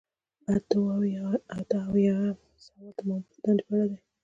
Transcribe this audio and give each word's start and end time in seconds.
اته 0.55 0.77
اویایم 1.85 2.37
سوال 2.63 2.89
د 2.97 2.99
مامور 3.07 3.29
د 3.33 3.35
دندې 3.43 3.63
په 3.67 3.73
اړه 3.75 3.85
دی. 3.89 3.99